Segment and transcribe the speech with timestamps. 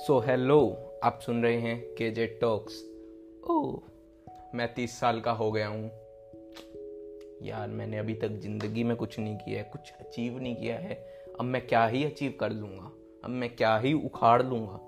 [0.00, 2.84] So hello आप सुन रहे हैं के जे टॉक्स
[3.50, 3.80] ओ
[4.54, 5.90] मैं तीस साल का हो गया हूँ।
[7.42, 10.94] यार, मैंने अभी तक ज़िंदगी में कुछ नहीं किया है, कुछ अचीव नहीं किया है।
[11.40, 12.92] अब मैं क्या ही अचीव कर लूँगा?
[13.24, 14.80] अब मैं क्या ही उखाड़ लूँगा?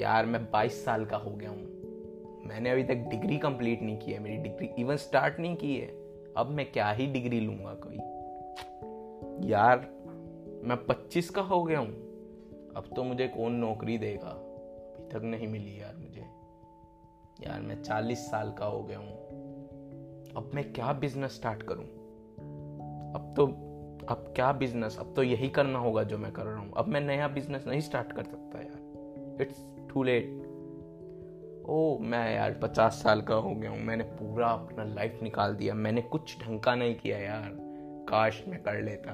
[0.00, 1.68] यार, मैं बाईस साल का हो गया हूँ।
[2.48, 5.88] मैंने अभी तक डिग्री कंप्लीट नहीं की है, मेरी डिग्री इवन स्टार्ट नहीं की है।
[6.36, 7.96] अब मैं क्या ही डिग्री लूँगा कोई?
[9.50, 9.78] यार,
[10.64, 12.07] मैं पच्चीस का हो गया हूँ।
[12.78, 14.28] अब तो मुझे कौन नौकरी देगा?
[14.28, 16.20] अभी तक नहीं मिली यार मुझे।
[17.46, 19.12] यार मैं चालीस साल का हो गया हूँ।
[20.36, 21.84] अब मैं क्या बिज़नेस स्टार्ट करूँ?
[23.14, 23.46] अब तो
[24.08, 27.00] अब क्या बिज़नेस अब तो यही करना होगा जो मैं कर रहा हूँ। अब मैं
[27.00, 30.48] नया बिज़नेस नहीं स्टार्ट कर सकता यार। इट्स टू लेट
[31.68, 35.74] ओ, मैं यार पचास साल का हो गया हूँ। मैंने पूरा अपना लाइफ निकाल दिया।
[35.74, 37.50] मैंने कुछ ढंग का नहीं किया यार।
[38.08, 39.12] काश मैं कर लेता।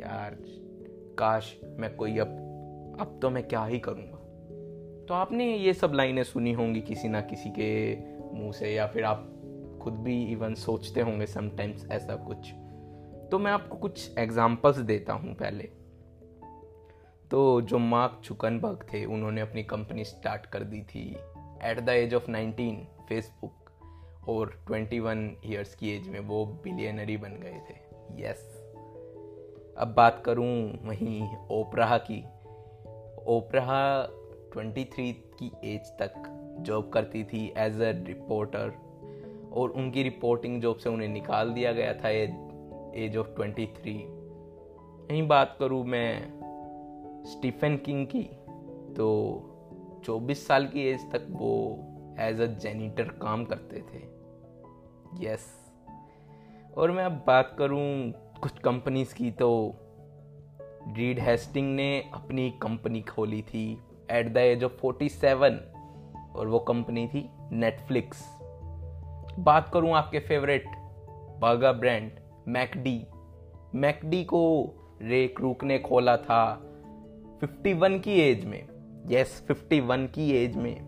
[0.00, 0.36] यार
[1.18, 2.36] काश मैं कोई अब
[3.00, 4.16] अब तो मैं क्या ही करूँगा।
[5.08, 7.96] तो आपने ये सब लाइनें सुनी होंगी किसी ना किसी के
[8.34, 9.26] मुँह से, या फिर आप
[9.82, 12.52] खुद भी इवन सोचते होंगे समटाइम्स ऐसा कुछ।
[13.30, 15.64] तो मैं आपको कुछ एग्जांपल्स देता हूँ पहले।
[17.30, 21.16] तो जो मार्क चुकनबर्ग थे, उन्होंने अपनी कंपनी स्टार्ट कर दी थी
[21.64, 22.76] at the age of 19
[23.08, 23.52] Facebook
[24.28, 27.78] और 21 इयर्स की एज में वो बिलियनरी बन गए थे।
[28.22, 28.59] Yes yes.
[29.80, 32.24] अब बात करूँ वहीं ओपरा की।
[33.26, 34.08] ओपरा
[34.56, 36.12] 23 की एज तक
[36.60, 38.72] जॉब करती थी एज अ रिपोर्टर
[39.52, 42.30] और उनकी रिपोर्टिंग जॉब से उन्हें निकाल दिया गया था एज
[42.94, 43.86] एज ऑफ़ 23
[45.10, 46.22] यहीं बात करूँ मैं
[47.26, 48.22] स्टीफन किंग की
[48.94, 49.08] तो
[50.04, 51.78] 24 साल की एज तक वो
[52.18, 54.02] एज अ जेनिटर काम करते थे।
[55.26, 56.76] Yes yes.
[56.78, 59.76] और मैं अब बात करूँ कुछ कंपनीज़ की तो
[60.96, 63.78] रीड हेस्टिंग ने अपनी कंपनी खोली थी
[64.10, 65.60] at the age of forty seven
[66.36, 68.36] और वो कंपनी थी नेटफ्लिक्स
[69.38, 70.64] बात करूँ आपके favourite
[71.40, 72.10] burger brand
[72.48, 73.06] McD
[73.74, 76.62] McD को रे क्रूक ने खोला था
[77.44, 78.68] 51 की एज में।
[79.06, 80.80] यस 51 की एज में।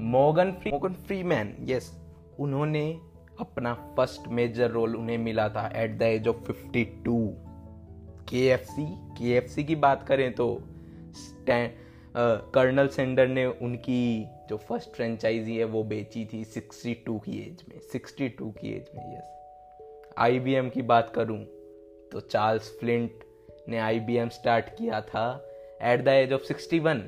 [0.00, 2.02] Morgan Free Morgan Freeman yes yes
[2.38, 3.00] उन्होंने
[3.40, 7.28] अपना फ़र्स्ट मेजर रोल उन्हें मिला था एट द एज ऑफ़ 52
[8.28, 8.84] के एफ़ सी
[9.18, 10.62] के एफ़ सी की बात करें तो
[11.48, 17.80] कर्नल सेंडर ने उनकी जो फ़र्स्ट फ्रेंचाइजी है वो बेची थी 62 की एज में
[17.94, 21.38] 62 की एज में यस आईबीएम की बात करूँ
[22.12, 23.24] तो चार्ल्स फ्लिंट
[23.68, 25.44] ने आईबीएम स्टार्ट किया था
[25.82, 27.00] एट द एज ऑफ़ 61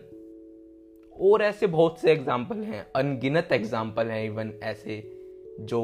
[1.20, 5.22] और ऐसे बहुत से एग्ज़ाम्पल हैं, अनगिनत एग्ज़ाम्पल हैं इवन ऐसे
[5.61, 5.83] जो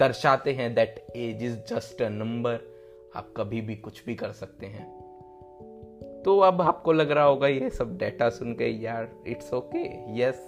[0.00, 2.58] दर्शाते हैं that age is just a number
[3.16, 4.86] आप कभी भी कुछ भी कर सकते हैं।
[6.22, 9.84] तो अब आपको लग रहा होगा, ये सब डेटा सुन के यार इट्स ओके
[10.20, 10.46] यस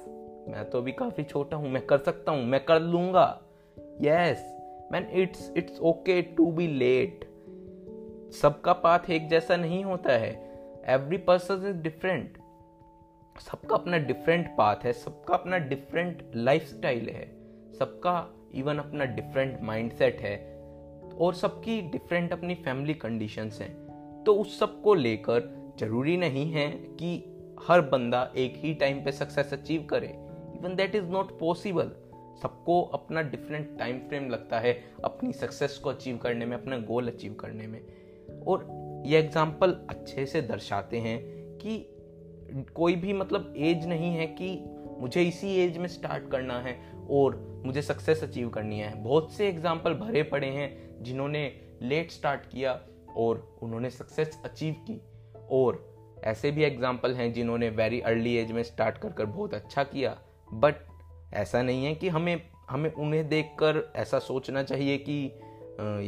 [0.48, 3.40] मैं तो अभी काफ़ी छोटा हूँ, मैं कर सकता हूँ, मैं कर लूँगा।
[4.02, 4.44] Yes
[4.92, 7.24] man it's it's okay to be late
[8.32, 10.32] सबका पाथ एक जैसा नहीं होता है।
[10.88, 12.38] एवरी पर्सन इज़ डिफरेंट
[13.40, 17.24] सबका अपना डिफरेंट पाथ है, सबका अपना डिफरेंट लाइफ स्टाइल है।
[17.82, 18.16] सबका
[18.54, 20.36] इवन अपना डिफरेंट माइंडसेट है
[21.20, 26.68] और सबकी डिफरेंट अपनी फैमिली कंडीशंस हैं। तो उस सबको लेकर ज़रूरी नहीं है
[27.00, 27.14] कि
[27.68, 30.06] हर बंदा एक ही टाइम पे सक्सेस अचीव करे।
[30.56, 31.90] Even that is not possible
[32.42, 34.72] सबको अपना डिफरेंट टाइम फ्रेम लगता है
[35.04, 37.80] अपनी सक्सेस को अचीव करने में, अपना गोल अचीव करने में।
[38.46, 38.66] और
[39.06, 41.18] ये एग्ज़ाम्पल अच्छे से दर्शाते हैं
[41.58, 41.78] कि
[42.74, 44.54] कोई भी मतलब एज नहीं है कि
[45.02, 46.76] मुझे इसी एज में स्टार्ट करना है
[47.10, 47.36] और
[47.66, 51.46] मुझे सक्सेस अचीव करनी है। बहुत से एग्ज़ाम्पल भरे पड़े हैं जिन्होंने
[51.82, 52.80] लेट स्टार्ट किया
[53.16, 55.00] और उन्होंने सक्सेस अचीव की।
[55.50, 55.84] और
[56.24, 60.16] ऐसे भी एग्ज़ाम्पल हैं जिन्होंने वेरी अर्ली एज में स्टार्ट कर कर बहुत अच्छा किया।
[60.50, 60.74] बट
[61.34, 62.40] ऐसा नहीं है कि हमें
[62.70, 65.24] हमें उन्हें देखकर ऐसा सोचना चाहिए कि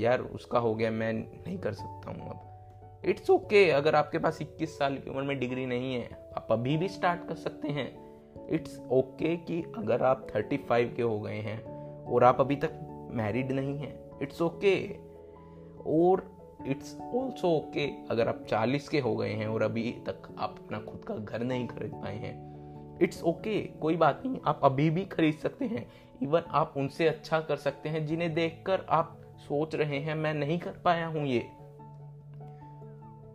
[0.05, 4.19] यार उसका हो गया मैं नहीं कर सकता हूँ अब। इट्स ओके okay, अगर आपके
[4.19, 7.69] पास 21 साल की उम्र में डिग्री नहीं है आप अभी भी स्टार्ट कर सकते
[7.69, 7.87] हैं।
[8.51, 11.65] इट्स ओके okay कि अगर आप 35 के हो गए हैं
[12.05, 12.71] और आप अभी तक
[13.11, 14.97] मैरिड नहीं हैं इट्स ओके।
[15.87, 16.35] और
[16.67, 20.79] इट्स ऑल्सो ओके अगर आप 40 के हो गए हैं और अभी तक आप अपना
[20.79, 22.55] खुद का घर नहीं खरीद पाए हैं
[23.03, 25.89] इट्स ओके okay, कोई बात नहीं आप अभी भी खरीद सकते हैं।
[26.23, 30.59] इवन आप उनसे अच्छा कर सकते हैं जिन्हें देखकर आप सोच रहे हैं मैं नहीं
[30.59, 31.49] कर पाया हूँ ये।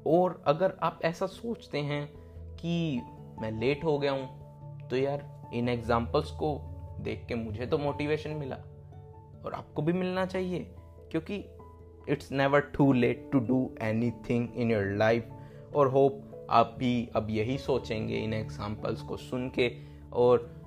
[0.07, 2.13] और अगर आप ऐसा सोचते हैं
[2.55, 3.01] कि
[3.41, 4.38] मैं लेट हो गया हूँ
[4.89, 6.57] तो यार, इन एग्जाम्पल्स को
[6.99, 8.55] देख के मुझे तो मोटिवेशन मिला।
[9.45, 10.59] और आपको भी मिलना चाहिए,
[11.11, 11.45] क्योंकि
[12.09, 13.75] it's never too late to do
[14.11, 15.29] anything in your life
[15.75, 19.71] और होप आप भी अब यही सोचेंगे इन एग्जाम्पल्स को सुन के।
[20.13, 20.59] और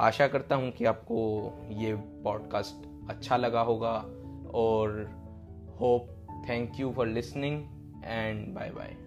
[0.00, 1.16] आशा करता हूँ कि आपको
[1.70, 3.94] ये पॉडकास्ट अच्छा लगा होगा।
[4.54, 4.90] और
[5.80, 6.08] hope
[6.48, 7.62] thank you for listening
[8.04, 9.05] and bye bye